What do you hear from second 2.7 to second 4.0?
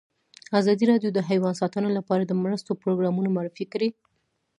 پروګرامونه معرفي کړي.